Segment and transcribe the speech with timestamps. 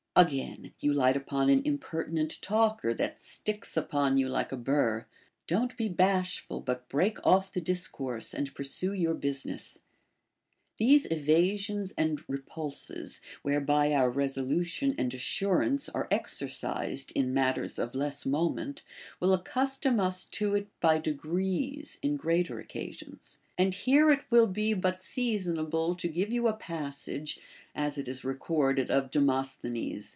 [0.13, 5.05] Again, you light upon an impertinent talker, that sticks upon you like a burr;
[5.47, 9.79] don't be bashful, but break off the discourse, and pursue your business.
[10.77, 17.93] These evasions and repulses, whereby our resolution and assurance are exercised in mat ters of
[17.95, 18.81] less moment,
[19.21, 23.39] Avill accustom us to it by degrees in greater occasions.
[23.59, 27.39] And here it will be but seasonable to give you a passage,
[27.75, 30.09] as it is recorded of Demosthenes.